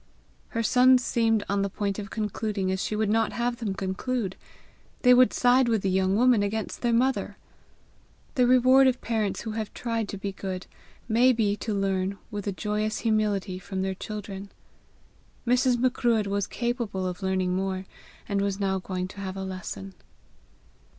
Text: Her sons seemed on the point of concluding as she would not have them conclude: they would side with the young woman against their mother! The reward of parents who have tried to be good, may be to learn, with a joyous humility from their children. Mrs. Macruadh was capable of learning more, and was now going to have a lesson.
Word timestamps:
Her 0.47 0.63
sons 0.63 1.03
seemed 1.05 1.43
on 1.47 1.61
the 1.61 1.69
point 1.69 1.99
of 1.99 2.09
concluding 2.09 2.71
as 2.71 2.83
she 2.83 2.95
would 2.95 3.07
not 3.11 3.33
have 3.33 3.57
them 3.57 3.75
conclude: 3.75 4.35
they 5.03 5.13
would 5.13 5.31
side 5.31 5.69
with 5.69 5.83
the 5.83 5.91
young 5.91 6.15
woman 6.15 6.41
against 6.41 6.81
their 6.81 6.91
mother! 6.91 7.37
The 8.33 8.47
reward 8.47 8.87
of 8.87 8.99
parents 9.01 9.41
who 9.41 9.51
have 9.51 9.71
tried 9.75 10.09
to 10.09 10.17
be 10.17 10.31
good, 10.31 10.65
may 11.07 11.31
be 11.33 11.55
to 11.57 11.71
learn, 11.75 12.17
with 12.31 12.47
a 12.47 12.51
joyous 12.51 13.01
humility 13.05 13.59
from 13.59 13.83
their 13.83 13.93
children. 13.93 14.49
Mrs. 15.45 15.77
Macruadh 15.77 16.25
was 16.25 16.47
capable 16.47 17.05
of 17.05 17.21
learning 17.21 17.55
more, 17.55 17.85
and 18.27 18.41
was 18.41 18.59
now 18.59 18.79
going 18.79 19.07
to 19.09 19.21
have 19.21 19.37
a 19.37 19.43
lesson. 19.43 19.93